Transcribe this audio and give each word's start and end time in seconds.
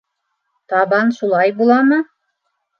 —Табан 0.73 1.13
шулай 1.19 1.55
буламы? 1.61 2.03